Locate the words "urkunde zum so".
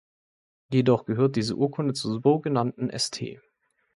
1.55-2.39